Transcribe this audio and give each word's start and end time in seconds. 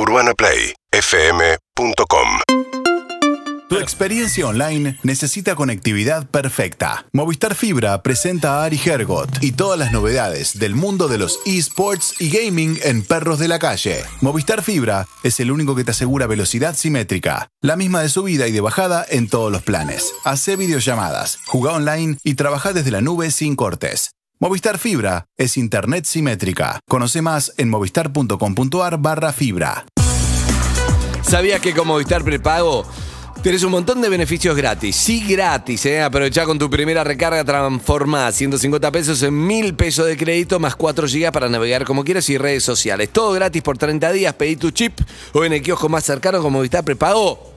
UrbanaPlayFM.com 0.00 2.28
Tu 3.68 3.76
experiencia 3.76 4.46
online 4.46 4.98
necesita 5.02 5.54
conectividad 5.54 6.26
perfecta. 6.26 7.04
Movistar 7.12 7.54
Fibra 7.54 8.02
presenta 8.02 8.60
a 8.60 8.64
Ari 8.64 8.80
Hergot 8.82 9.28
y 9.42 9.52
todas 9.52 9.78
las 9.78 9.92
novedades 9.92 10.58
del 10.58 10.74
mundo 10.74 11.06
de 11.06 11.18
los 11.18 11.38
esports 11.44 12.14
y 12.18 12.30
gaming 12.30 12.78
en 12.82 13.02
perros 13.02 13.38
de 13.38 13.48
la 13.48 13.58
calle. 13.58 14.02
Movistar 14.22 14.62
Fibra 14.62 15.06
es 15.22 15.38
el 15.38 15.50
único 15.50 15.76
que 15.76 15.84
te 15.84 15.90
asegura 15.90 16.26
velocidad 16.26 16.74
simétrica, 16.74 17.48
la 17.60 17.76
misma 17.76 18.00
de 18.00 18.08
subida 18.08 18.48
y 18.48 18.52
de 18.52 18.62
bajada 18.62 19.04
en 19.06 19.28
todos 19.28 19.52
los 19.52 19.62
planes. 19.62 20.14
Hace 20.24 20.56
videollamadas, 20.56 21.40
juega 21.44 21.76
online 21.76 22.16
y 22.24 22.36
trabaja 22.36 22.72
desde 22.72 22.90
la 22.90 23.02
nube 23.02 23.30
sin 23.30 23.54
cortes. 23.54 24.12
Movistar 24.42 24.78
Fibra 24.78 25.26
es 25.36 25.58
internet 25.58 26.06
simétrica. 26.06 26.80
Conoce 26.88 27.20
más 27.20 27.52
en 27.58 27.68
movistar.com.ar 27.68 28.96
barra 28.96 29.34
fibra. 29.34 29.84
¿Sabías 31.20 31.60
que 31.60 31.74
con 31.74 31.86
Movistar 31.86 32.24
Prepago 32.24 32.86
tenés 33.42 33.62
un 33.64 33.72
montón 33.72 34.00
de 34.00 34.08
beneficios 34.08 34.56
gratis? 34.56 34.96
Sí, 34.96 35.26
gratis, 35.28 35.84
¿eh? 35.84 36.00
Aprovechá 36.00 36.46
con 36.46 36.58
tu 36.58 36.70
primera 36.70 37.04
recarga, 37.04 37.44
transformá 37.44 38.32
150 38.32 38.90
pesos 38.90 39.22
en 39.22 39.46
1000 39.46 39.74
pesos 39.74 40.06
de 40.06 40.16
crédito 40.16 40.58
más 40.58 40.74
4 40.74 41.06
GB 41.06 41.30
para 41.32 41.50
navegar 41.50 41.84
como 41.84 42.02
quieras 42.02 42.30
y 42.30 42.38
redes 42.38 42.64
sociales. 42.64 43.10
Todo 43.12 43.32
gratis 43.32 43.60
por 43.60 43.76
30 43.76 44.10
días. 44.10 44.32
Pedí 44.32 44.56
tu 44.56 44.70
chip 44.70 45.00
o 45.34 45.44
en 45.44 45.52
el 45.52 45.60
kiosco 45.60 45.90
más 45.90 46.04
cercano 46.04 46.40
con 46.40 46.50
Movistar 46.50 46.82
Prepago. 46.82 47.49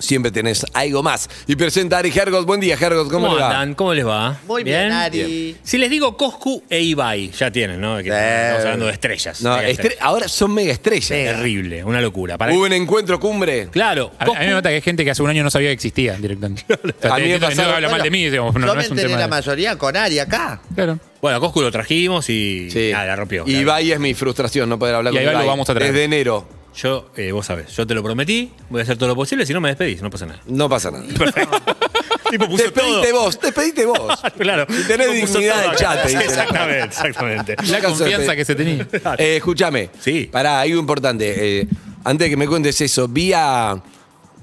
Siempre 0.00 0.30
tenés 0.32 0.66
algo 0.74 1.02
más. 1.02 1.28
Y 1.46 1.54
presenta 1.56 1.96
a 1.96 1.98
Ari 2.00 2.12
Hergot. 2.14 2.44
Buen 2.46 2.58
día, 2.60 2.76
Hergot. 2.80 3.08
¿Cómo, 3.10 3.26
¿Cómo 3.28 3.36
le 3.36 3.42
va? 3.42 3.48
andan? 3.50 3.74
¿Cómo 3.74 3.94
les 3.94 4.06
va? 4.06 4.38
Muy 4.46 4.64
bien, 4.64 4.90
Ari. 4.92 5.56
Si 5.62 5.78
les 5.78 5.88
digo 5.90 6.16
Coscu 6.16 6.62
e 6.68 6.80
Ibai, 6.80 7.30
ya 7.30 7.50
tienen, 7.50 7.80
¿no? 7.80 7.98
Que 7.98 8.08
Estamos 8.08 8.64
hablando 8.64 8.86
de 8.86 8.92
estrellas. 8.92 9.40
No, 9.42 9.50
mega 9.56 9.62
estre- 9.68 9.70
estrellas. 9.70 9.98
ahora 10.00 10.28
son 10.28 10.54
mega 10.54 10.72
estrellas. 10.72 11.08
Terrible, 11.08 11.84
una 11.84 12.00
locura. 12.00 12.36
Para- 12.38 12.52
Hubo 12.52 12.64
un 12.64 12.72
encuentro 12.72 13.20
cumbre. 13.20 13.68
Claro, 13.70 14.10
A, 14.18 14.24
mí 14.26 14.32
me 14.38 14.50
nota 14.50 14.68
que 14.70 14.76
hay 14.76 14.80
gente 14.82 15.04
que 15.04 15.10
hace 15.10 15.22
un 15.22 15.30
año 15.30 15.42
no 15.44 15.50
sabía 15.50 15.68
que 15.68 15.74
existía 15.74 16.14
directamente. 16.16 16.64
O 17.00 17.02
sea, 17.02 17.14
A 17.14 17.18
mí 17.18 17.24
me 17.28 17.38
no- 17.38 17.46
habla 17.46 17.88
mal 17.88 18.02
de 18.02 18.10
mí, 18.10 18.28
digamos, 18.30 18.54
no, 18.54 18.60
Yo 18.60 18.66
no 18.66 18.74
me 18.74 18.82
es 18.82 18.86
un 18.90 18.92
enteré 18.92 19.08
tema 19.08 19.18
la 19.20 19.24
de- 19.26 19.30
mayoría 19.30 19.76
con 19.76 19.96
Ari 19.96 20.18
acá. 20.18 20.60
Claro. 20.74 20.98
bueno, 21.20 21.36
a 21.36 21.40
Coscu 21.40 21.60
lo 21.62 21.70
trajimos 21.70 22.28
y 22.30 22.70
Sí. 22.70 22.90
nada, 22.92 23.06
la 23.06 23.16
rompió. 23.16 23.44
Y 23.46 23.56
Ibai 23.56 23.92
es 23.92 23.98
mi 24.00 24.14
frustración, 24.14 24.68
no 24.68 24.78
poder 24.78 24.94
hablar 24.94 25.12
Y 25.12 25.16
con 25.16 25.20
a 25.20 25.22
Ibai 25.22 25.34
lo 25.34 25.40
Ibai. 25.40 25.48
vamos 25.48 25.68
a 25.70 25.74
traer. 25.74 25.92
Desde 25.92 26.04
enero. 26.04 26.46
Yo, 26.74 27.10
eh, 27.16 27.32
vos 27.32 27.46
sabés, 27.46 27.74
yo 27.74 27.86
te 27.86 27.94
lo 27.94 28.02
prometí, 28.02 28.52
voy 28.68 28.80
a 28.80 28.82
hacer 28.84 28.96
todo 28.96 29.08
lo 29.08 29.16
posible, 29.16 29.44
si 29.44 29.52
no 29.52 29.60
me 29.60 29.68
despedís, 29.68 30.02
no 30.02 30.10
pasa 30.10 30.26
nada. 30.26 30.40
No 30.46 30.68
pasa 30.68 30.90
nada. 30.90 31.04
tipo 32.30 32.46
Despedite 32.46 33.12
vos, 33.12 33.40
despedite 33.40 33.86
vos. 33.86 34.20
claro. 34.38 34.66
Si 34.68 34.86
tenés 34.86 35.10
Tipo, 35.10 35.26
dignidad 35.26 35.62
todo 35.62 35.70
de 35.70 35.76
chat. 35.76 36.08
Exactamente, 36.08 36.84
exactamente. 36.84 37.56
La 37.66 37.80
confianza 37.80 38.36
que 38.36 38.44
se 38.44 38.54
tenía. 38.54 38.86
Eh, 39.18 39.36
escúchame. 39.36 39.90
Sí. 39.98 40.28
Pará, 40.30 40.60
algo 40.60 40.78
importante. 40.78 41.60
Eh, 41.60 41.68
antes 42.04 42.26
de 42.26 42.30
que 42.30 42.36
me 42.36 42.46
cuentes 42.46 42.80
eso, 42.80 43.08
vi 43.08 43.32
a 43.34 43.82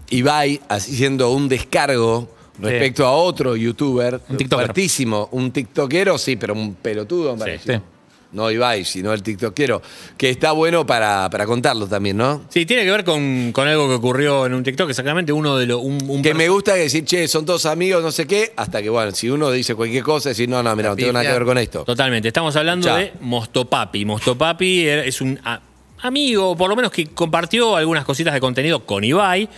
Ibai 0.10 0.62
haciendo 0.68 1.32
un 1.32 1.48
descargo 1.48 2.30
respecto 2.60 3.06
a 3.06 3.12
otro 3.12 3.56
youtuber. 3.56 4.22
Un 4.30 4.38
tiktoker. 4.38 4.66
Fuertísimo. 4.66 5.30
Un 5.32 5.52
tiktokero, 5.52 6.18
sí, 6.18 6.36
pero 6.36 6.54
un 6.54 6.76
pelotudo 6.76 7.36
me 7.38 7.58
sí. 7.58 7.72
No 8.32 8.52
Ibai, 8.52 8.84
sino 8.84 9.14
el 9.14 9.24
tiktokero. 9.24 9.82
Que 10.18 10.30
está 10.30 10.52
bueno 10.52 10.86
para, 10.86 11.30
para 11.30 11.46
contarlo 11.46 11.88
también, 11.88 12.18
¿no? 12.18 12.44
Sí, 12.50 12.66
tiene 12.66 12.84
que 12.84 12.92
ver 12.92 13.04
con, 13.06 13.52
con 13.54 13.68
algo 13.68 13.88
que 13.88 13.94
ocurrió 13.96 14.46
en 14.46 14.54
un 14.54 14.64
TikTok, 14.64 14.90
exactamente 14.90 15.32
uno 15.32 15.58
de 15.58 15.66
los. 15.66 15.82
Un, 15.82 15.98
un 16.08 16.22
Que 16.22 16.34
me 16.34 16.50
gusta 16.50 16.74
decir, 16.74 17.06
che, 17.06 17.28
son 17.28 17.46
todos 17.46 17.66
amigos, 17.66 18.04
no 18.04 18.12
sé 18.12 18.28
qué, 18.28 18.52
hasta 18.58 18.82
que, 18.82 18.90
bueno, 18.90 19.12
si 19.14 19.30
uno 19.30 19.50
dice 19.52 19.76
cualquier 19.76 20.04
cosa, 20.04 20.30
decir, 20.30 20.50
no, 20.50 20.62
no, 20.62 20.76
mira, 20.76 20.90
no 20.90 20.96
tengo 20.96 21.14
nada 21.14 21.26
que 21.26 21.32
ver 21.34 21.46
con 21.46 21.58
esto. 21.58 21.84
Totalmente. 21.86 22.28
Estamos 22.28 22.56
hablando 22.56 22.88
Ya. 22.88 22.98
de 22.98 23.14
Mostopapi. 23.22 24.04
Mostopapi 24.06 24.88
es 24.88 25.22
un 25.22 25.40
amigo, 26.02 26.56
por 26.56 26.70
lo 26.70 26.76
menos 26.76 26.92
que 26.92 27.08
compartió 27.08 27.76
algunas 27.76 28.06
cositas 28.06 28.34
de 28.34 28.40
contenido 28.40 28.86
con 28.86 29.04
Ibai. 29.04 29.50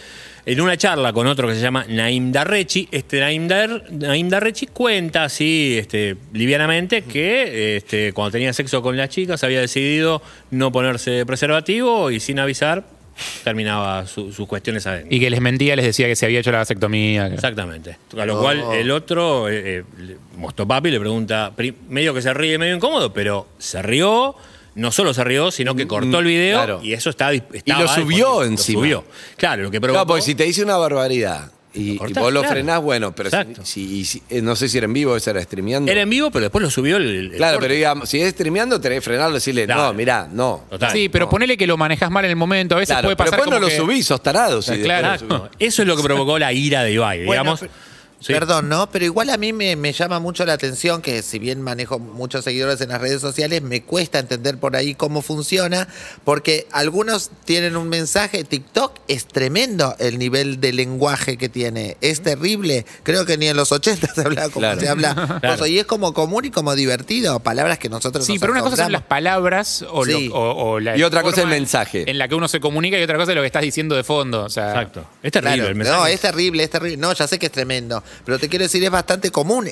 En 0.45 0.61
una 0.61 0.77
charla 0.77 1.13
con 1.13 1.27
otro 1.27 1.47
que 1.47 1.55
se 1.55 1.61
llama 1.61 1.85
Naim 1.87 2.31
Darrechi, 2.31 2.87
este 2.91 3.19
Naim, 3.19 3.47
Dar- 3.47 3.91
Naim 3.91 4.29
Darrechi 4.29 4.67
cuenta 4.67 5.25
así, 5.25 5.77
este, 5.77 6.15
livianamente, 6.33 7.03
que 7.03 7.75
este, 7.77 8.13
cuando 8.13 8.31
tenía 8.31 8.53
sexo 8.53 8.81
con 8.81 8.97
las 8.97 9.09
chicas 9.09 9.43
había 9.43 9.59
decidido 9.61 10.21
no 10.51 10.71
ponerse 10.71 11.25
preservativo 11.25 12.09
y 12.11 12.19
sin 12.19 12.39
avisar 12.39 12.83
terminaba 13.43 14.07
su- 14.07 14.31
sus 14.31 14.47
cuestiones 14.47 14.87
adentro. 14.87 15.13
Y 15.13 15.19
que 15.19 15.29
les 15.29 15.41
mentía, 15.41 15.75
les 15.75 15.85
decía 15.85 16.07
que 16.07 16.15
se 16.15 16.25
había 16.25 16.39
hecho 16.39 16.51
la 16.53 16.59
vasectomía. 16.59 17.27
Exactamente. 17.27 17.97
A 18.17 18.25
lo 18.25 18.39
cual 18.39 18.63
el 18.73 18.89
otro, 18.91 19.49
eh, 19.49 19.79
eh, 19.79 19.83
le- 19.99 20.17
Mostopapi, 20.37 20.89
le 20.89 20.99
pregunta, 21.01 21.51
medio 21.89 22.13
que 22.13 22.21
se 22.21 22.33
ríe, 22.33 22.57
medio 22.57 22.75
incómodo, 22.75 23.11
pero 23.11 23.47
se 23.57 23.81
rió, 23.81 24.35
no 24.79 24.91
solo 24.91 25.13
se 25.13 25.23
rió, 25.23 25.51
sino 25.51 25.75
que 25.75 25.85
cortó 25.87 26.19
el 26.19 26.25
video 26.25 26.57
claro. 26.57 26.79
y 26.81 26.93
eso 26.93 27.09
está, 27.09 27.31
dis- 27.31 27.43
Y 27.53 27.57
estaba 27.57 27.81
lo 27.83 27.87
subió 27.89 28.43
encima. 28.43 28.77
Lo 28.77 28.81
subió. 28.81 29.05
Claro, 29.37 29.63
lo 29.63 29.71
que 29.71 29.79
provocó... 29.79 29.93
Claro, 29.97 30.07
porque 30.07 30.21
si 30.23 30.35
te 30.35 30.43
dice 30.45 30.63
una 30.63 30.77
barbaridad 30.77 31.51
y, 31.71 31.91
y 31.91 31.97
cortás, 31.97 32.23
vos 32.23 32.33
lo 32.33 32.39
claro. 32.39 32.55
frenás, 32.55 32.81
bueno, 32.81 33.13
pero 33.13 33.29
si, 33.29 33.35
Exacto. 33.35 33.61
si- 33.65 34.05
si- 34.05 34.23
eh, 34.29 34.41
no 34.41 34.55
sé 34.55 34.67
si 34.67 34.77
era 34.79 34.85
en 34.85 34.93
vivo 34.93 35.13
o 35.13 35.17
era 35.17 35.41
streameando. 35.43 35.91
Era 35.91 36.01
en 36.01 36.09
vivo, 36.09 36.31
pero 36.31 36.43
después 36.43 36.63
lo 36.63 36.69
subió 36.71 36.97
el... 36.97 37.07
el 37.07 37.31
claro, 37.37 37.57
corte. 37.57 37.65
pero 37.67 37.75
digamos, 37.75 38.09
si 38.09 38.19
es 38.21 38.31
streameando, 38.31 38.81
tenés 38.81 38.97
que 38.97 39.01
frenarlo 39.01 39.31
y 39.31 39.35
decirle, 39.35 39.67
no, 39.67 39.93
mirá, 39.93 40.27
no. 40.31 40.63
Total. 40.69 40.91
Sí, 40.91 41.09
pero 41.09 41.29
ponele 41.29 41.55
que 41.57 41.67
lo 41.67 41.77
manejas 41.77 42.09
mal 42.09 42.25
en 42.25 42.31
el 42.31 42.37
momento. 42.37 42.75
A 42.75 42.79
veces 42.79 42.93
Claro, 42.95 43.07
puede 43.07 43.15
pero 43.17 43.25
pasar 43.31 43.39
después 43.39 43.49
no 43.53 43.55
como 43.57 43.67
lo 43.77 43.85
que- 43.85 43.93
subís, 43.93 44.05
sos 44.07 44.23
tarado. 44.23 44.61
si 44.63 44.77
Claro. 44.81 45.11
después 45.11 45.29
lo. 45.29 45.49
Eso 45.59 45.81
es 45.83 45.87
lo 45.87 45.95
que 45.95 46.01
provocó 46.03 46.39
la 46.39 46.51
ira 46.53 46.83
de 46.83 46.93
Ibai, 46.93 47.25
Bueno, 47.25 47.43
digamos. 47.43 47.59
pero- 47.59 47.71
Sí. 48.19 48.33
Perdón, 48.33 48.67
¿no? 48.67 48.91
Pero 48.91 49.05
igual 49.05 49.29
a 49.29 49.37
mí 49.37 49.53
me, 49.53 49.75
me 49.77 49.93
llama 49.93 50.19
mucho 50.19 50.45
la 50.45 50.51
atención 50.53 51.01
que 51.01 51.21
si 51.21 51.39
bien 51.39 51.61
manejo 51.61 51.99
muchos 51.99 52.43
seguidores 52.43 52.81
en 52.81 52.89
las 52.89 52.99
redes 52.99 53.21
sociales, 53.21 53.61
me 53.61 53.81
cuesta 53.83 54.19
entender 54.19 54.57
por 54.57 54.75
ahí 54.75 54.93
cómo 54.93 55.21
funciona, 55.21 55.87
porque 56.25 56.67
algunos 56.71 57.31
tienen 57.45 57.77
un 57.77 57.87
mensaje, 57.87 58.43
TikTok 58.43 58.99
es 59.07 59.25
tremendo 59.25 59.95
el 59.99 60.19
nivel 60.19 60.59
de 60.59 60.73
lenguaje 60.73 61.37
que 61.37 61.47
tiene, 61.47 61.95
es 62.01 62.21
terrible, 62.21 62.85
creo 63.03 63.25
que 63.25 63.37
ni 63.37 63.47
en 63.47 63.55
los 63.55 63.71
80 63.71 64.13
se 64.13 64.21
habla 64.21 64.43
como 64.49 64.59
Claro. 64.59 64.81
se 64.81 64.89
habla, 64.89 65.13
Claro. 65.41 65.55
Cosa, 65.55 65.67
y 65.69 65.79
es 65.79 65.85
como 65.85 66.13
común 66.13 66.43
y 66.45 66.51
como 66.51 66.75
divertido, 66.75 67.39
palabras 67.39 67.79
que 67.79 67.87
nosotros 67.87 68.25
Sí, 68.25 68.33
nos 68.33 68.41
pero 68.41 68.51
una 68.51 68.61
cosa 68.61 68.75
son 68.83 68.91
las 68.91 69.03
palabras 69.03 69.83
o, 69.89 70.03
lo- 70.03 70.17
Sí. 70.17 70.29
o- 70.33 70.71
o 70.73 70.79
la 70.81 70.97
Y 70.97 71.03
otra 71.03 71.23
cosa 71.23 71.41
el 71.43 71.47
mensaje. 71.47 72.03
En 72.09 72.17
la 72.17 72.27
que 72.27 72.35
uno 72.35 72.49
se 72.49 72.59
comunica 72.59 72.99
y 72.99 73.03
otra 73.03 73.17
cosa 73.17 73.31
es 73.31 73.35
lo 73.37 73.41
que 73.41 73.47
estás 73.47 73.61
diciendo 73.61 73.95
de 73.95 74.03
fondo. 74.03 74.43
O 74.43 74.49
sea, 74.49 74.69
Exacto. 74.71 75.05
Es 75.23 75.31
terrible 75.31 75.55
Claro, 75.55 75.69
el 75.69 75.75
mensaje. 75.75 75.97
no, 75.99 76.07
es 76.07 76.19
terrible, 76.19 76.63
es 76.63 76.69
terrible. 76.69 76.97
No, 76.97 77.13
ya 77.13 77.25
sé 77.27 77.39
que 77.39 77.45
es 77.45 77.51
tremendo. 77.51 78.03
Pero 78.25 78.39
te 78.39 78.49
quiero 78.49 78.63
decir, 78.63 78.83
es 78.83 78.89
bastante 78.91 79.31
común 79.31 79.67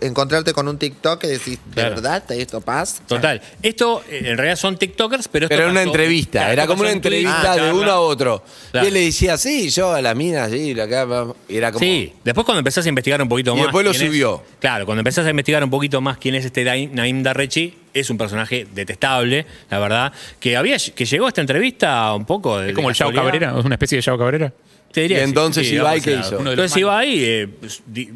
encontrarte 0.00 0.52
con 0.52 0.68
un 0.68 0.78
TikTok 0.78 1.20
que 1.20 1.26
decís, 1.28 1.58
¿de 1.66 1.74
Claro. 1.74 1.94
verdad 1.96 2.22
esto 2.32 2.60
pasa? 2.60 3.02
Total. 3.06 3.40
Esto 3.62 4.02
eh, 4.08 4.22
en 4.24 4.36
realidad 4.36 4.56
son 4.56 4.76
TikTokers, 4.76 5.28
pero 5.28 5.46
esto 5.46 5.50
Pero 5.54 5.62
era 5.64 5.70
una 5.72 5.82
entrevista, 5.82 6.40
Claro, 6.40 6.52
era 6.52 6.66
como 6.66 6.82
una 6.82 6.90
entrevista 6.92 7.54
de 7.56 7.72
uno 7.72 7.90
a 7.90 8.00
otro. 8.00 8.42
Claro. 8.70 8.84
Y 8.84 8.88
él 8.88 8.94
le 8.94 9.00
decía, 9.00 9.36
sí, 9.38 9.70
yo 9.70 9.92
a 9.92 10.02
la 10.02 10.14
mina, 10.14 10.48
sí, 10.48 10.74
la 10.74 10.84
acá, 10.84 11.06
era 11.48 11.72
como... 11.72 11.84
Sí, 11.84 12.12
después 12.24 12.44
cuando 12.44 12.58
empezás 12.60 12.84
a 12.86 12.88
investigar 12.88 13.20
un 13.22 13.28
poquito 13.28 13.52
Y 13.52 13.56
más. 13.56 13.64
después 13.66 13.84
lo 13.84 13.90
es- 13.92 13.98
subió. 13.98 14.42
claro, 14.60 14.86
cuando 14.86 15.00
empezás 15.00 15.26
a 15.26 15.30
investigar 15.30 15.62
un 15.64 15.70
poquito 15.70 16.00
más 16.00 16.18
quién 16.18 16.34
es 16.34 16.44
este 16.44 16.64
Naim- 16.64 17.22
Darrechi, 17.22 17.74
es 17.94 18.10
un 18.10 18.18
personaje 18.18 18.66
detestable, 18.74 19.46
la 19.70 19.78
verdad, 19.78 20.12
que 20.38 20.56
había 20.56 20.76
que 20.78 21.04
llegó 21.06 21.24
a 21.26 21.28
esta 21.28 21.40
entrevista 21.40 22.12
un 22.14 22.26
poco 22.26 22.58
de 22.58 22.68
es 22.70 22.74
como 22.74 22.88
de 22.88 22.92
el 22.92 22.98
Yao. 22.98 23.12
Cabrera, 23.12 23.54
es 23.58 23.64
una 23.64 23.74
especie 23.76 23.96
de 23.96 24.02
Yao 24.02 24.18
Cabrera. 24.18 24.52
Te 24.92 25.02
diría 25.02 25.18
Y 25.18 25.20
que 25.20 25.24
sí, 25.26 25.30
entonces 25.30 25.68
sí, 25.68 25.74
Ibai, 25.74 26.00
vamos 26.00 26.04
¿qué 26.04 26.12
hizo? 26.14 26.38
Uno 26.40 26.50
de 26.50 26.56
los 26.56 26.64
Entonces 26.64 26.76
Ibai, 26.78 27.24
eh, 27.24 27.48
pues, 27.60 27.82
di- 27.86 28.10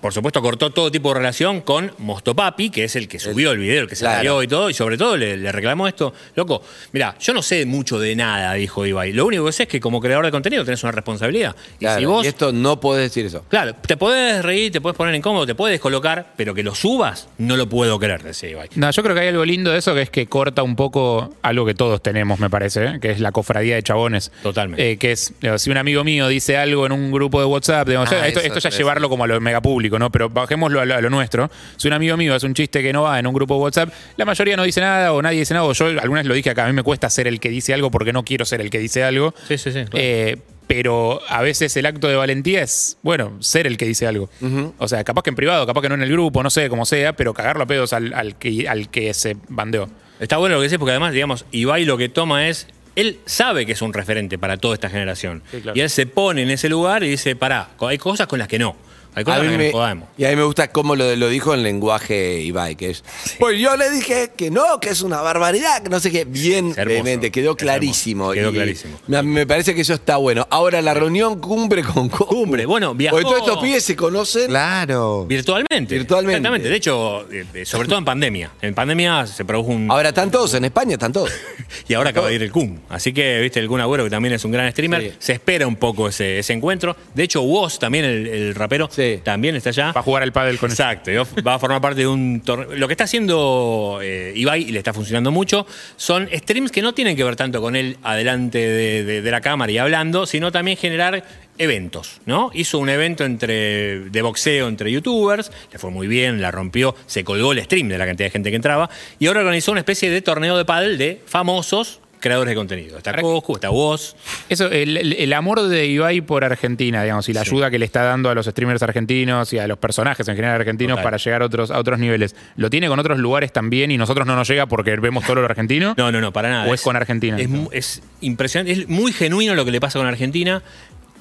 por 0.00 0.12
supuesto, 0.12 0.42
cortó 0.42 0.70
todo 0.70 0.90
tipo 0.90 1.10
de 1.10 1.14
relación 1.20 1.60
con 1.60 1.92
Mostopapi, 1.98 2.70
que 2.70 2.82
es 2.84 2.96
el 2.96 3.06
que 3.06 3.20
subió 3.20 3.52
el, 3.52 3.58
video, 3.58 3.82
el 3.82 3.88
que 3.88 3.94
se 3.94 4.00
Claro. 4.02 4.16
salió 4.16 4.42
y 4.42 4.48
todo, 4.48 4.68
y 4.68 4.74
sobre 4.74 4.98
todo 4.98 5.16
le, 5.16 5.36
le 5.36 5.52
reclamó 5.52 5.86
esto. 5.86 6.12
Loco, 6.34 6.60
mira, 6.90 7.14
yo 7.20 7.32
no 7.32 7.40
sé 7.40 7.64
mucho 7.66 8.00
de 8.00 8.16
nada, 8.16 8.52
dijo 8.54 8.84
Ibai. 8.84 9.12
Lo 9.12 9.26
único 9.26 9.44
que 9.46 9.52
sé 9.52 9.62
es 9.64 9.68
que 9.68 9.78
como 9.78 10.00
creador 10.00 10.24
de 10.24 10.32
contenido 10.32 10.64
tenés 10.64 10.82
una 10.82 10.90
responsabilidad. 10.90 11.54
Claro, 11.78 12.00
y 12.00 12.02
si 12.02 12.06
vos 12.06 12.24
y 12.24 12.28
esto 12.28 12.50
no 12.52 12.80
podés 12.80 13.10
decir 13.10 13.26
eso. 13.26 13.44
Claro, 13.48 13.74
te 13.74 13.96
podés 13.96 14.42
reír, 14.44 14.72
te 14.72 14.80
podés 14.80 14.96
poner 14.96 15.14
incómodo, 15.14 15.46
te 15.46 15.54
puedes 15.54 15.78
colocar, 15.78 16.32
pero 16.36 16.52
que 16.52 16.64
lo 16.64 16.74
subas, 16.74 17.28
no 17.38 17.56
lo 17.56 17.68
puedo 17.68 17.96
creer, 18.00 18.24
decía 18.24 18.48
Ibai. 18.50 18.70
No, 18.74 18.90
yo 18.90 19.02
creo 19.04 19.14
que 19.14 19.20
hay 19.20 19.28
algo 19.28 19.44
lindo 19.44 19.70
de 19.70 19.78
eso 19.78 19.94
que 19.94 20.02
es 20.02 20.10
que 20.10 20.26
corta 20.26 20.64
un 20.64 20.74
poco 20.74 21.32
algo 21.42 21.64
que 21.64 21.74
todos 21.74 22.02
tenemos, 22.02 22.40
me 22.40 22.50
parece, 22.50 22.84
¿eh? 22.86 22.98
que 23.00 23.12
es 23.12 23.20
la 23.20 23.30
cofradía 23.30 23.76
de 23.76 23.84
chabones. 23.84 24.32
Totalmente. 24.42 24.90
Eh, 24.90 24.96
que 24.98 25.12
es, 25.12 25.32
si 25.58 25.70
un 25.70 25.76
amigo 25.76 26.02
mío 26.02 26.11
dice 26.28 26.56
algo 26.56 26.86
en 26.86 26.92
un 26.92 27.10
grupo 27.12 27.40
de 27.40 27.46
WhatsApp, 27.46 27.88
digamos, 27.88 28.10
Ah, 28.12 28.26
esto, 28.28 28.40
eso, 28.40 28.48
esto 28.48 28.58
ya 28.60 28.68
eso. 28.68 28.78
llevarlo 28.78 29.08
como 29.08 29.24
a 29.24 29.26
lo 29.26 29.40
mega 29.40 29.60
público, 29.60 29.98
¿no? 29.98 30.10
Pero 30.10 30.28
bajémoslo 30.30 30.80
a 30.80 30.84
lo, 30.84 30.94
a 30.94 31.00
lo 31.00 31.10
nuestro. 31.10 31.50
Si 31.76 31.88
un 31.88 31.94
amigo 31.94 32.16
mío 32.16 32.34
hace 32.34 32.46
un 32.46 32.54
chiste 32.54 32.82
que 32.82 32.92
no 32.92 33.02
va 33.02 33.18
en 33.18 33.26
un 33.26 33.34
grupo 33.34 33.54
de 33.54 33.60
WhatsApp, 33.60 33.90
la 34.16 34.24
mayoría 34.24 34.56
no 34.56 34.62
dice 34.64 34.80
nada 34.80 35.12
o 35.12 35.22
nadie 35.22 35.40
dice 35.40 35.54
nada, 35.54 35.66
o 35.66 35.72
yo 35.72 35.86
alguna 35.86 36.20
vez 36.20 36.26
lo 36.26 36.34
dije 36.34 36.50
acá, 36.50 36.64
a 36.64 36.68
mí 36.68 36.72
me 36.72 36.82
cuesta 36.82 37.08
ser 37.10 37.26
el 37.26 37.40
que 37.40 37.48
dice 37.48 37.74
algo 37.74 37.90
porque 37.90 38.12
no 38.12 38.24
quiero 38.24 38.44
ser 38.44 38.60
el 38.60 38.70
que 38.70 38.78
dice 38.78 39.02
algo. 39.04 39.34
Sí, 39.48 39.58
sí, 39.58 39.70
sí. 39.72 39.84
claro. 39.84 39.90
Eh, 39.94 40.36
pero 40.66 41.20
a 41.28 41.42
veces 41.42 41.76
el 41.76 41.84
acto 41.84 42.08
de 42.08 42.16
valentía 42.16 42.62
es, 42.62 42.96
bueno, 43.02 43.36
ser 43.40 43.66
el 43.66 43.76
que 43.76 43.84
dice 43.84 44.06
algo. 44.06 44.30
O 44.78 44.88
sea, 44.88 45.04
capaz 45.04 45.22
que 45.22 45.30
en 45.30 45.36
privado, 45.36 45.66
capaz 45.66 45.82
que 45.82 45.88
no 45.90 45.96
en 45.96 46.02
el 46.02 46.10
grupo, 46.10 46.42
no 46.42 46.48
sé, 46.50 46.68
como 46.70 46.86
sea, 46.86 47.12
pero 47.14 47.34
cagarlo 47.34 47.64
a 47.64 47.66
pedos 47.66 47.92
al, 47.92 48.14
al 48.14 48.36
que, 48.38 48.68
al 48.68 48.88
que 48.88 49.12
se 49.12 49.36
bandeó. 49.48 49.88
Está 50.18 50.38
bueno 50.38 50.54
lo 50.54 50.60
que 50.60 50.68
decís 50.68 50.78
porque 50.78 50.92
además, 50.92 51.12
digamos, 51.12 51.44
Ibai 51.50 51.84
lo 51.84 51.98
que 51.98 52.08
toma 52.08 52.48
es. 52.48 52.68
Él 52.94 53.18
sabe 53.26 53.66
que 53.66 53.72
es 53.72 53.82
un 53.82 53.92
referente 53.92 54.38
para 54.38 54.56
toda 54.56 54.74
esta 54.74 54.90
generación. 54.90 55.42
Sí, 55.50 55.60
claro. 55.60 55.78
Y 55.78 55.80
él 55.80 55.90
se 55.90 56.06
pone 56.06 56.42
en 56.42 56.50
ese 56.50 56.68
lugar 56.68 57.02
y 57.02 57.08
dice, 57.08 57.36
pará, 57.36 57.70
hay 57.80 57.98
cosas 57.98 58.26
con 58.26 58.38
las 58.38 58.48
que 58.48 58.58
no. 58.58 58.76
Hay 59.14 59.24
cosas 59.24 59.40
A 59.40 59.42
mí 59.42 59.50
que 59.50 59.58
me- 59.58 59.64
nos 59.64 59.72
jodamos. 59.72 60.08
y 60.16 60.24
a 60.24 60.30
mí 60.30 60.36
me 60.36 60.42
gusta 60.44 60.68
cómo 60.68 60.96
lo, 60.96 61.14
lo 61.16 61.28
dijo 61.28 61.52
en 61.54 61.62
lenguaje 61.62 62.40
Ibai, 62.40 62.76
que 62.76 62.90
es. 62.90 63.04
Pues 63.38 63.58
yo 63.60 63.76
le 63.76 63.90
dije 63.90 64.30
que 64.36 64.50
no, 64.50 64.80
que 64.80 64.88
es 64.90 65.02
una 65.02 65.20
barbaridad, 65.20 65.82
que 65.82 65.90
no 65.90 66.00
sé 66.00 66.10
qué. 66.10 66.24
Bien, 66.24 66.74
vehemente, 66.74 67.30
quedó 67.30 67.56
clarísimo. 67.56 68.32
quedó 68.32 68.50
y 68.50 68.54
clarísimo. 68.54 68.98
Me, 69.06 69.22
me 69.22 69.46
parece 69.46 69.74
que 69.74 69.82
eso 69.82 69.94
está 69.94 70.16
bueno. 70.16 70.46
Ahora, 70.50 70.80
la 70.82 70.94
reunión 70.94 71.40
cumbre 71.40 71.82
con 71.82 72.08
Cumbre, 72.08 72.64
bueno, 72.66 72.94
viajó- 72.94 73.16
Porque 73.16 73.24
todos 73.28 73.38
estos 73.48 73.62
pibes 73.62 73.84
se 73.84 73.96
conocen. 73.96 74.46
Claro. 74.48 75.26
Virtualmente. 75.26 75.94
Virtualmente. 75.94 76.36
Exactamente. 76.38 76.68
De 76.68 76.76
hecho, 76.76 77.30
eh, 77.32 77.44
eh, 77.54 77.64
sobre 77.66 77.88
todo 77.88 77.98
en 77.98 78.04
pandemia. 78.04 78.50
En 78.62 78.74
pandemia 78.74 79.26
se 79.26 79.44
produjo 79.44 79.70
un. 79.72 79.90
Ahora 79.90 80.08
están 80.10 80.30
todos 80.30 80.54
en 80.54 80.64
España, 80.64 80.94
están 80.94 81.12
todos. 81.12 81.30
y 81.88 81.94
ahora 81.94 82.10
acaba 82.10 82.28
de 82.28 82.34
ir 82.36 82.42
el 82.42 82.50
Kun. 82.52 82.80
Así 82.88 83.12
que, 83.12 83.40
viste, 83.40 83.60
el 83.60 83.68
Kun 83.68 83.80
Agüero, 83.80 84.04
que 84.04 84.10
también 84.10 84.34
es 84.34 84.44
un 84.44 84.52
gran 84.52 84.70
streamer, 84.70 85.02
Sí. 85.02 85.12
se 85.18 85.32
espera 85.34 85.66
un 85.66 85.76
poco 85.76 86.08
ese, 86.08 86.38
ese 86.38 86.52
encuentro. 86.52 86.96
De 87.14 87.22
hecho, 87.24 87.42
Woz, 87.42 87.78
también 87.78 88.04
el, 88.04 88.26
el 88.26 88.54
rapero, 88.54 88.88
Sí. 88.90 89.01
También 89.24 89.56
está 89.56 89.70
allá. 89.70 89.92
Va 89.92 90.00
a 90.00 90.02
jugar 90.02 90.22
al 90.22 90.32
pádel 90.32 90.58
con 90.58 90.70
Exacto, 90.70 91.10
va 91.46 91.54
a 91.54 91.58
formar 91.58 91.80
parte 91.80 92.00
de 92.00 92.06
un 92.06 92.40
torneo. 92.40 92.74
Lo 92.76 92.86
que 92.88 92.94
está 92.94 93.04
haciendo 93.04 93.98
eh, 94.02 94.32
Ibai 94.36 94.62
y 94.62 94.72
le 94.72 94.78
está 94.78 94.92
funcionando 94.92 95.30
mucho 95.30 95.66
son 95.96 96.28
streams 96.32 96.70
que 96.72 96.82
no 96.82 96.94
tienen 96.94 97.16
que 97.16 97.24
ver 97.24 97.36
tanto 97.36 97.60
con 97.60 97.76
él 97.76 97.96
adelante 98.02 98.58
de, 98.58 99.04
de- 99.04 99.22
de 99.22 99.30
la 99.30 99.40
cámara 99.40 99.70
y 99.72 99.78
hablando, 99.78 100.26
sino 100.26 100.50
también 100.52 100.76
generar 100.76 101.24
eventos, 101.58 102.20
¿no? 102.24 102.50
Hizo 102.54 102.78
un 102.78 102.88
evento 102.88 103.24
entre 103.24 104.00
de 104.10 104.22
boxeo 104.22 104.68
entre 104.68 104.90
youtubers, 104.90 105.52
le 105.72 105.78
fue 105.78 105.90
muy 105.90 106.06
bien, 106.08 106.40
la 106.40 106.50
rompió, 106.50 106.94
se 107.06 107.24
colgó 107.24 107.52
el 107.52 107.62
stream 107.62 107.88
de 107.88 107.98
la 107.98 108.06
cantidad 108.06 108.26
de 108.26 108.30
gente 108.30 108.50
que 108.50 108.56
entraba 108.56 108.88
y 109.18 109.26
ahora 109.26 109.40
organizó 109.40 109.70
una 109.72 109.80
especie 109.80 110.10
de 110.10 110.22
torneo 110.22 110.56
de 110.56 110.64
pádel 110.64 110.96
de 110.98 111.20
famosos 111.26 112.00
creadores 112.22 112.52
de 112.52 112.54
contenido. 112.54 112.96
Está 112.96 113.12
Coscu, 113.20 113.56
está 113.56 113.70
Woz. 113.70 114.14
Eso, 114.48 114.68
el, 114.70 114.96
el- 114.96 115.32
amor 115.34 115.60
de 115.68 115.86
Ibai 115.86 116.22
por 116.22 116.44
Argentina, 116.44 117.02
digamos, 117.02 117.28
y 117.28 117.34
la 117.34 117.42
ayuda 117.42 117.70
que 117.70 117.78
le 117.78 117.84
está 117.84 118.02
dando 118.04 118.30
a 118.30 118.34
los 118.34 118.46
streamers 118.46 118.82
argentinos 118.82 119.52
y 119.52 119.58
a 119.58 119.66
los 119.66 119.76
personajes 119.78 120.26
en 120.28 120.36
general 120.36 120.58
argentinos 120.60 120.92
Total. 120.96 121.04
para 121.04 121.16
llegar 121.18 121.42
a 121.42 121.46
otros, 121.46 121.70
a 121.70 121.78
otros 121.78 121.98
niveles. 121.98 122.34
¿Lo 122.56 122.70
tiene 122.70 122.88
con 122.88 122.98
otros 122.98 123.18
lugares 123.18 123.52
también 123.52 123.90
y 123.90 123.98
nosotros 123.98 124.26
no 124.26 124.34
nos 124.36 124.48
llega 124.48 124.64
porque 124.66 124.96
vemos 124.96 125.24
todo 125.26 125.36
lo 125.36 125.44
argentino? 125.44 125.94
No, 125.98 126.10
no, 126.12 126.20
no, 126.20 126.32
para 126.32 126.48
nada. 126.48 126.70
¿O 126.70 126.72
es 126.74 126.80
con 126.80 126.96
Argentina? 126.96 127.36
Es, 127.38 127.50
es 127.72 128.02
impresionante, 128.22 128.72
es 128.72 128.88
muy 128.88 129.12
genuino 129.12 129.54
lo 129.54 129.64
que 129.64 129.70
le 129.72 129.80
pasa 129.80 129.98
con 129.98 130.06
Argentina. 130.08 130.62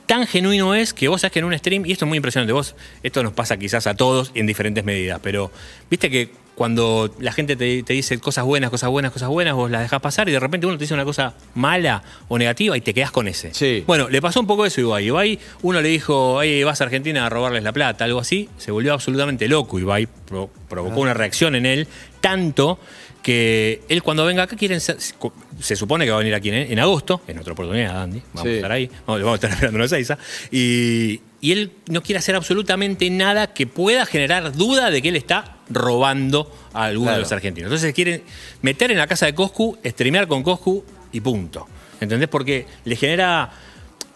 Tan 0.05 0.27
genuino 0.27 0.75
es 0.75 0.93
que 0.93 1.07
vos 1.07 1.21
sabés 1.21 1.31
que 1.31 1.39
en 1.39 1.45
un 1.45 1.57
stream, 1.57 1.85
y 1.85 1.93
esto 1.93 2.03
es 2.05 2.09
muy 2.09 2.17
impresionante, 2.17 2.51
vos, 2.53 2.75
esto 3.01 3.23
nos 3.23 3.31
pasa 3.33 3.57
quizás 3.57 3.87
a 3.87 3.95
todos 3.95 4.31
en 4.35 4.45
diferentes 4.45 4.83
medidas, 4.83 5.19
pero 5.23 5.51
viste 5.89 6.09
que 6.09 6.31
cuando 6.55 7.13
la 7.19 7.31
gente 7.31 7.55
te, 7.55 7.81
te 7.83 7.93
dice 7.93 8.19
cosas 8.19 8.45
buenas, 8.45 8.69
cosas 8.69 8.89
buenas, 8.89 9.11
cosas 9.11 9.29
buenas, 9.29 9.53
vos 9.55 9.71
las 9.71 9.81
dejás 9.81 9.99
pasar 10.01 10.29
y 10.29 10.31
de 10.31 10.39
repente 10.39 10.67
uno 10.67 10.77
te 10.77 10.83
dice 10.83 10.93
una 10.93 11.05
cosa 11.05 11.33
mala 11.55 12.03
o 12.27 12.37
negativa 12.37 12.77
y 12.77 12.81
te 12.81 12.93
quedás 12.93 13.11
con 13.11 13.27
ese. 13.27 13.53
Sí. 13.53 13.83
Bueno, 13.87 14.09
le 14.09 14.21
pasó 14.21 14.39
un 14.39 14.47
poco 14.47 14.65
eso 14.65 14.79
a 14.93 15.01
Ibai. 15.01 15.07
Ibai, 15.07 15.39
uno 15.63 15.81
le 15.81 15.89
dijo, 15.89 16.41
"Ey, 16.41 16.63
vas 16.63 16.81
a 16.81 16.83
Argentina 16.83 17.25
a 17.25 17.29
robarles 17.29 17.63
la 17.63 17.71
plata, 17.73 18.05
algo 18.05 18.19
así. 18.19 18.49
Se 18.57 18.71
volvió 18.71 18.93
absolutamente 18.93 19.47
loco. 19.47 19.79
Ibai 19.79 20.07
pro- 20.07 20.49
provocó 20.69 20.99
una 21.01 21.13
reacción 21.13 21.55
en 21.55 21.65
él, 21.65 21.87
tanto 22.21 22.79
que 23.23 23.81
él 23.87 24.01
cuando 24.01 24.25
venga 24.25 24.43
acá 24.43 24.55
quieren 24.55 24.81
ser- 24.81 24.97
se 24.99 25.75
supone 25.75 26.05
que 26.05 26.11
va 26.11 26.17
a 26.17 26.19
venir 26.19 26.33
aquí 26.33 26.49
en, 26.49 26.55
en 26.71 26.79
agosto, 26.79 27.21
en 27.27 27.37
otra 27.39 27.53
oportunidad, 27.53 28.01
Andy. 28.03 28.21
Vamos 28.33 28.43
Sí. 28.43 28.49
a 28.49 28.55
estar 28.55 28.71
ahí, 28.71 28.89
vamos, 29.05 29.21
vamos 29.21 29.31
a 29.33 29.35
estar 29.35 29.51
esperando 29.51 29.77
una 29.77 29.87
Seiza. 29.87 30.17
Y, 30.51 31.21
y 31.39 31.51
él 31.51 31.71
no 31.87 32.01
quiere 32.01 32.19
hacer 32.19 32.35
absolutamente 32.35 33.09
nada 33.09 33.53
que 33.53 33.67
pueda 33.67 34.05
generar 34.05 34.53
duda 34.53 34.89
de 34.89 35.01
que 35.01 35.09
él 35.09 35.15
está 35.15 35.57
robando 35.73 36.51
a 36.73 36.85
alguno 36.85 37.05
Claro. 37.07 37.17
de 37.17 37.21
los 37.23 37.31
argentinos. 37.31 37.67
Entonces 37.69 37.93
quieren 37.93 38.23
meter 38.61 38.91
en 38.91 38.97
la 38.97 39.07
casa 39.07 39.25
de 39.25 39.33
Coscu, 39.35 39.77
streamear 39.85 40.27
con 40.27 40.43
Coscu 40.43 40.83
y 41.11 41.19
punto. 41.21 41.67
¿Entendés? 41.99 42.29
Porque 42.29 42.65
le 42.85 42.95
genera 42.95 43.51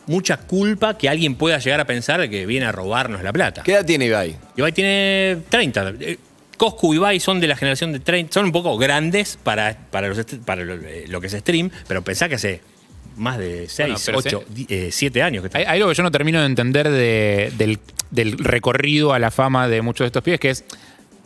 mucha 0.08 0.38
culpa 0.38 0.98
que 0.98 1.10
alguien 1.10 1.36
pueda 1.36 1.58
llegar 1.60 1.80
a 1.80 1.86
pensar 1.86 2.20
de 2.20 2.30
que 2.30 2.46
viene 2.46 2.66
a 2.66 2.72
robarnos 2.72 3.24
la 3.24 3.34
plata. 3.34 3.64
¿Qué 3.64 3.74
edad 3.74 3.86
tiene 3.86 4.06
Ibai? 4.06 4.36
Ibai 4.56 4.72
tiene 4.72 5.38
30. 5.50 5.94
Eh, 6.00 6.18
Coscu 6.58 6.94
y 6.94 6.98
Ibai 6.98 7.20
son 7.20 7.40
de 7.40 7.48
la 7.48 7.56
generación 7.56 7.92
de 7.92 8.00
30. 8.00 8.34
Son 8.34 8.46
un 8.46 8.52
poco 8.52 8.78
grandes 8.78 9.38
para, 9.42 9.78
para, 9.92 10.08
los 10.08 10.24
para 10.46 10.64
lo, 10.64 10.76
eh, 10.76 11.06
lo 11.08 11.20
que 11.22 11.28
es 11.28 11.34
stream, 11.34 11.70
pero 11.88 12.02
pensá 12.04 12.30
que 12.30 12.36
hace 12.36 12.62
más 13.18 13.38
de 13.38 13.68
6, 13.70 13.90
Bueno, 14.14 14.22
pero 14.24 14.44
8, 14.44 14.46
7 14.92 15.22
años 15.24 15.42
que 15.42 15.48
está. 15.48 15.58
Hay, 15.60 15.66
hay 15.66 15.78
algo 15.80 15.90
que 15.90 15.96
yo 15.96 16.04
no 16.04 16.12
termino 16.12 16.40
de 16.40 16.46
entender 16.48 16.90
de- 16.90 17.52
del, 17.58 17.80
del 18.12 18.38
recorrido 18.38 19.14
a 19.14 19.20
la 19.20 19.32
fama 19.32 19.68
de 19.68 19.82
muchos 19.82 20.04
de 20.06 20.08
estos 20.08 20.22
pibes, 20.24 20.40
que 20.40 20.50
es 20.52 20.66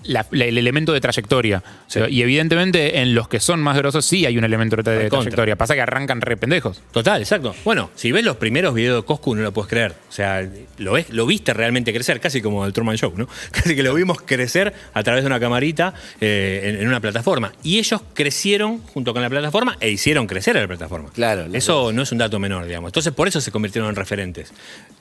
la- 0.03 0.25
la- 0.31 0.45
el 0.45 0.57
elemento 0.57 0.93
de 0.93 1.01
trayectoria. 1.01 1.63
Y 2.09 2.21
evidentemente 2.21 2.99
en 3.01 3.15
los 3.15 3.27
que 3.27 3.39
son 3.39 3.59
más 3.61 3.77
grosos 3.77 4.05
sí 4.05 4.25
hay 4.25 4.37
un 4.37 4.43
elemento 4.43 4.75
de, 4.77 4.83
trayectoria. 5.09 5.55
Pasa 5.55 5.75
que 5.75 5.81
arrancan 5.81 6.21
re 6.21 6.37
pendejos. 6.37 6.81
Total, 6.91 7.21
exacto. 7.21 7.55
Bueno, 7.65 7.89
si 7.95 8.11
ves 8.11 8.23
los 8.23 8.37
primeros 8.37 8.73
videos 8.73 9.01
de 9.01 9.05
Coscu 9.05 9.35
no 9.35 9.41
lo 9.41 9.51
puedes 9.51 9.69
creer. 9.69 9.93
O 10.09 10.11
sea, 10.11 10.47
lo, 10.77 10.93
ves, 10.93 11.09
lo 11.09 11.25
viste 11.25 11.53
realmente 11.53 11.93
crecer, 11.93 12.19
casi 12.19 12.41
como 12.41 12.65
el 12.65 12.73
Truman 12.73 12.97
Show, 12.97 13.13
¿no? 13.15 13.27
Casi 13.51 13.75
que 13.75 13.83
lo 13.83 13.93
vimos 13.93 14.21
crecer 14.21 14.73
a 14.93 15.03
través 15.03 15.23
de 15.23 15.27
una 15.27 15.39
camarita 15.39 15.93
eh, 16.21 16.61
en, 16.65 16.81
en 16.81 16.87
una 16.87 16.99
plataforma. 16.99 17.51
Y 17.63 17.79
ellos 17.79 18.01
crecieron 18.13 18.79
junto 18.79 19.13
con 19.13 19.21
la 19.21 19.29
plataforma 19.29 19.77
e 19.79 19.89
hicieron 19.89 20.27
crecer 20.27 20.57
a 20.57 20.61
la 20.61 20.67
plataforma. 20.67 21.09
Claro, 21.13 21.45
Eso 21.53 21.91
no 21.91 22.03
es 22.03 22.11
un 22.11 22.17
dato 22.19 22.39
menor, 22.39 22.65
digamos. 22.65 22.89
Entonces, 22.89 23.13
por 23.13 23.27
eso 23.27 23.41
se 23.41 23.51
convirtieron 23.51 23.89
en 23.89 23.95
referentes. 23.95 24.51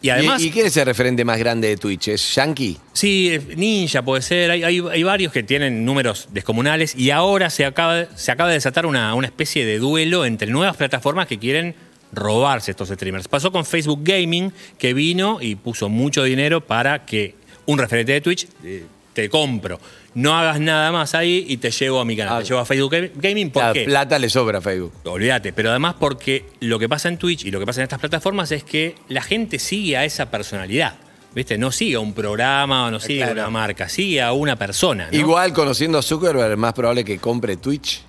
Y 0.02 0.08
además... 0.10 0.40
¿Y, 0.42 0.48
y 0.48 0.50
quién 0.50 0.66
es 0.66 0.76
el 0.76 0.86
referente 0.86 1.24
más 1.24 1.38
grande 1.38 1.68
de 1.68 1.76
Twitch? 1.76 2.08
¿Es 2.08 2.34
Yankee? 2.34 2.78
Sí, 2.92 3.38
Ninja 3.56 4.02
puede 4.02 4.22
ser. 4.22 4.50
Hay, 4.50 4.62
hay- 4.64 4.82
hay 4.90 5.02
varios 5.02 5.32
que 5.32 5.42
tienen 5.42 5.84
números 5.84 6.28
descomunales 6.32 6.94
y 6.94 7.10
ahora 7.10 7.50
se 7.50 7.64
acaba, 7.64 8.06
se 8.16 8.32
acaba 8.32 8.48
de 8.48 8.54
desatar 8.54 8.86
una, 8.86 9.14
una 9.14 9.26
especie 9.26 9.64
de 9.64 9.78
duelo 9.78 10.24
entre 10.24 10.50
nuevas 10.50 10.76
plataformas 10.76 11.26
que 11.26 11.38
quieren 11.38 11.74
robarse 12.12 12.70
estos 12.70 12.88
streamers. 12.88 13.28
Pasó 13.28 13.52
con 13.52 13.64
Facebook 13.64 14.00
Gaming, 14.02 14.52
que 14.78 14.94
vino 14.94 15.38
y 15.40 15.56
puso 15.56 15.88
mucho 15.88 16.24
dinero 16.24 16.60
para 16.60 17.04
que 17.04 17.34
un 17.66 17.78
referente 17.78 18.12
de 18.12 18.20
Twitch 18.20 18.48
eh, 18.64 18.84
te 19.12 19.28
compro. 19.28 19.80
No 20.14 20.36
hagas 20.36 20.58
nada 20.58 20.90
más 20.90 21.14
ahí 21.14 21.44
y 21.48 21.58
te 21.58 21.70
llevo 21.70 22.00
a 22.00 22.04
mi 22.04 22.16
canal. 22.16 22.34
Ah. 22.34 22.38
te 22.40 22.48
llevo 22.48 22.60
a 22.60 22.64
Facebook 22.64 23.10
Gaming. 23.16 23.50
¿Por 23.50 23.62
La 23.62 23.72
plata 23.72 24.18
le 24.18 24.30
sobra 24.30 24.58
a 24.58 24.60
Facebook. 24.60 24.92
Olvídate, 25.04 25.52
pero 25.52 25.70
además 25.70 25.96
porque 25.98 26.46
lo 26.60 26.78
que 26.78 26.88
pasa 26.88 27.08
en 27.08 27.18
Twitch 27.18 27.44
y 27.44 27.50
lo 27.50 27.60
que 27.60 27.66
pasa 27.66 27.80
en 27.80 27.84
estas 27.84 28.00
plataformas 28.00 28.50
es 28.52 28.64
que 28.64 28.94
la 29.08 29.22
gente 29.22 29.58
sigue 29.58 29.96
a 29.96 30.04
esa 30.04 30.30
personalidad. 30.30 30.94
¿Viste? 31.34 31.58
No 31.58 31.70
sigue 31.70 31.96
a 31.96 32.00
un 32.00 32.14
programa 32.14 32.86
o 32.86 32.90
no 32.90 32.98
sigue 33.00 33.22
a 33.22 33.26
claro. 33.32 33.42
una 33.42 33.50
marca, 33.50 33.88
sigue 33.88 34.20
a 34.22 34.32
una 34.32 34.56
persona. 34.56 35.08
¿no? 35.12 35.16
Igual 35.18 35.52
conociendo 35.52 35.98
a 35.98 36.02
Zuckerberg, 36.02 36.52
es 36.52 36.58
más 36.58 36.72
probable 36.72 37.04
que 37.04 37.18
compre 37.18 37.56
Twitch 37.56 38.02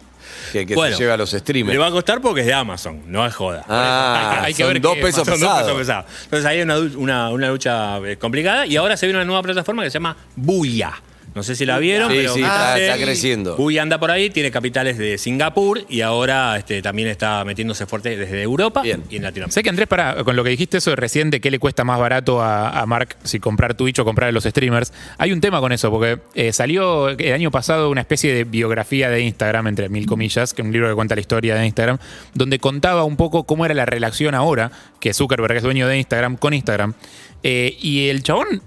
que 0.54 0.66
que 0.66 0.74
Bueno, 0.74 0.96
se 0.96 1.04
lleve 1.04 1.14
a 1.14 1.18
los 1.18 1.30
streamers. 1.32 1.74
Le 1.74 1.80
va 1.80 1.88
a 1.88 1.92
costar 1.92 2.22
porque 2.22 2.42
es 2.42 2.48
de 2.48 2.54
Amazon, 2.54 3.04
no 3.08 3.26
es 3.26 3.36
joda. 3.36 3.64
Ah, 3.68 4.42
Hay 4.44 4.54
que 4.54 4.64
son 4.64 4.74
ver 4.74 4.82
dos 4.82 4.96
qué- 4.96 5.02
pesos 5.02 5.28
Son 5.28 5.40
dos 5.40 5.50
pesados. 5.50 5.64
pesos 5.64 5.78
pesados. 5.78 6.06
Entonces 6.24 6.46
ahí 6.46 6.58
hay 6.58 6.64
una, 6.64 6.76
du- 6.76 7.00
una- 7.00 7.30
una 7.30 7.50
lucha 7.50 7.98
eh, 8.00 8.18
complicada 8.18 8.66
y 8.66 8.76
ahora 8.78 8.96
se 8.98 9.06
viene 9.06 9.20
una 9.20 9.26
nueva 9.26 9.44
plataforma 9.44 9.84
que 9.84 9.90
se 9.92 9.96
llama 9.96 10.16
Buya. 10.36 10.94
No 11.40 11.44
sé 11.44 11.56
si 11.56 11.66
la 11.66 11.80
vieron, 11.80 12.12
Sí, 12.12 12.18
pero 12.18 12.34
sí, 12.34 12.42
está- 12.42 12.98
creciendo. 13.02 13.56
Buya 13.56 13.82
anda 13.82 13.98
por 13.98 14.12
ahí, 14.12 14.30
tiene 14.30 14.52
capitales 14.52 14.98
de 14.98 15.18
Singapur 15.18 15.86
y 15.88 16.02
ahora 16.02 16.58
este, 16.58 16.82
también 16.82 17.08
está 17.08 17.46
metiéndose 17.46 17.86
fuerte 17.86 18.18
desde 18.18 18.42
Europa 18.42 18.82
Bien. 18.82 19.04
y 19.10 19.16
en 19.16 19.24
Latinoamérica. 19.24 19.54
Sé 19.54 19.64
que 19.64 19.70
Andrés, 19.70 19.88
para, 19.88 20.22
con 20.26 20.36
lo 20.36 20.44
que 20.44 20.50
dijiste 20.50 20.80
eso 20.80 20.90
de 20.90 20.98
recién 20.98 21.30
de 21.30 21.40
qué 21.40 21.50
le 21.50 21.60
cuesta 21.60 21.86
más 21.86 21.98
barato 21.98 22.42
a, 22.42 22.78
a 22.82 22.86
Mark 22.86 23.16
si 23.24 23.40
comprar 23.40 23.74
Twitch 23.76 24.00
o 24.00 24.04
comprar 24.04 24.28
a 24.28 24.32
los 24.34 24.44
streamers, 24.44 24.92
hay 25.18 25.32
un 25.32 25.40
tema 25.40 25.62
con 25.62 25.72
eso, 25.72 25.90
porque 25.90 26.20
eh, 26.36 26.52
salió 26.52 27.08
el 27.08 27.34
año 27.34 27.52
pasado 27.52 27.90
una 27.90 28.02
especie 28.02 28.34
de 28.34 28.44
biografía 28.44 29.10
de 29.10 29.22
Instagram, 29.22 29.68
entre 29.68 29.88
mil 29.88 30.06
comillas, 30.08 30.54
que 30.54 30.62
es 30.62 30.66
un 30.66 30.74
libro 30.74 30.90
que 30.90 30.96
cuenta 30.96 31.16
la 31.16 31.22
historia 31.22 31.56
de 31.56 31.66
Instagram, 31.66 32.00
donde 32.34 32.60
contaba 32.60 33.06
un 33.06 33.16
poco 33.16 33.46
cómo 33.46 33.64
era 33.66 33.74
la 33.74 33.86
relación 33.86 34.36
ahora, 34.36 34.72
que 35.00 35.14
Zuckerberg 35.14 35.56
es 35.56 35.64
dueño 35.64 35.88
de 35.88 35.98
Instagram, 36.00 36.36
con 36.36 36.54
Instagram. 36.54 36.96
Eh, 37.44 37.78
y 37.80 38.10
el 38.10 38.22
chabón 38.24 38.62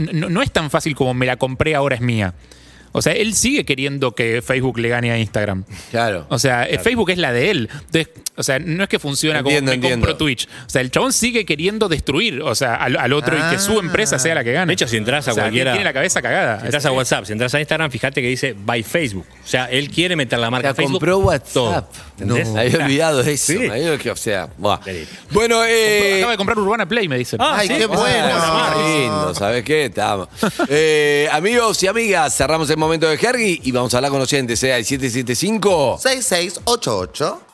no, 0.00 0.42
es 0.42 0.50
tan 0.50 0.70
fácil 0.70 0.94
como 0.94 1.14
me 1.14 1.26
la 1.26 1.36
compré, 1.36 1.74
ahora 1.74 1.94
es 1.94 2.00
mía. 2.00 2.34
O 2.92 3.02
sea, 3.02 3.12
él 3.12 3.34
sigue 3.34 3.64
queriendo 3.64 4.14
que 4.14 4.42
Facebook 4.42 4.78
le 4.78 4.88
gane 4.88 5.10
a 5.12 5.18
Instagram. 5.18 5.64
Claro. 5.90 6.26
O 6.28 6.38
sea, 6.38 6.64
eh, 6.68 6.78
Facebook 6.78 7.10
es 7.10 7.18
la 7.18 7.32
de 7.32 7.50
él. 7.50 7.68
Entonces, 7.72 8.08
o 8.36 8.42
sea, 8.42 8.58
no 8.58 8.82
es 8.82 8.88
que 8.88 8.98
funciona 8.98 9.40
como 9.42 9.50
Entiendo, 9.50 9.70
me 9.70 9.74
entiendo. 9.76 10.06
compro 10.06 10.16
Twitch. 10.16 10.46
O 10.66 10.70
sea, 10.70 10.80
el 10.80 10.90
chabón 10.90 11.12
sigue 11.12 11.44
queriendo 11.44 11.88
destruir, 11.88 12.40
o 12.42 12.54
sea, 12.54 12.74
al, 12.76 12.96
al 12.96 13.12
otro 13.12 13.36
y 13.36 13.40
que 13.50 13.58
su 13.58 13.78
empresa 13.78 14.18
sea 14.18 14.34
la 14.34 14.42
que 14.42 14.52
gane. 14.52 14.66
De 14.66 14.72
hecho, 14.74 14.88
si 14.88 14.96
entras 14.96 15.28
a 15.28 15.32
O 15.32 15.34
sea, 15.34 15.44
cualquiera- 15.44 15.72
Tiene 15.72 15.84
la 15.84 15.92
cabeza 15.92 16.22
cagada. 16.22 16.58
Si 16.60 16.64
entras 16.66 16.86
a 16.86 16.92
WhatsApp, 16.92 17.24
si 17.26 17.32
entras 17.32 17.54
a 17.54 17.60
Instagram, 17.60 17.90
fíjate 17.90 18.22
que 18.22 18.28
dice 18.28 18.54
by 18.58 18.82
Facebook. 18.82 19.26
O 19.44 19.46
sea, 19.46 19.66
él 19.66 19.90
quiere 19.90 20.16
meter 20.16 20.38
la 20.38 20.50
marca 20.50 20.68
Ya 20.68 20.74
Facebook. 20.74 20.94
compró 21.00 21.18
WhatsApp. 21.18 21.92
Me 22.18 22.42
había 22.60 22.78
olvidado 22.84 23.22
de 23.22 23.32
eso. 23.32 23.52
Sí. 23.52 23.66
había- 23.68 23.98
que, 23.98 24.10
o 24.10 24.16
sea, 24.16 24.48
buah. 24.56 24.80
Bueno, 25.30 25.62
eh. 25.66 26.16
Acaba 26.18 26.32
de 26.32 26.36
comprar 26.38 26.58
Urbana 26.58 26.86
Play, 26.88 27.08
me 27.08 27.18
dicen. 27.18 27.38
Ah, 27.42 27.56
Ay, 27.58 27.68
sí. 27.68 27.74
qué 27.76 27.86
bueno. 27.86 28.28
Ah, 28.32 28.72
qué 28.76 28.98
lindo, 29.00 29.34
¿sabes 29.34 29.64
qué? 29.64 29.86
Estamos. 29.86 30.28
Eh, 30.68 31.28
amigos 31.32 31.82
y 31.82 31.86
amigas, 31.88 32.34
cerramos 32.36 32.70
el 32.70 32.76
momento 32.80 33.08
de 33.08 33.14
Hergy 33.14 33.60
y 33.62 33.72
vamos 33.72 33.94
a 33.94 33.98
hablar 33.98 34.10
con 34.10 34.20
los 34.20 34.32
oyentes. 34.32 34.62
¿eh? 34.64 34.72
Al 34.72 34.84
775. 34.84 35.98
6688 36.00 37.49